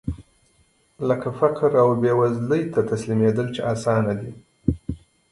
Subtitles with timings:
[1.07, 4.31] لکه فقر او بېوزلۍ ته تسليمېدل چې اسانه دي.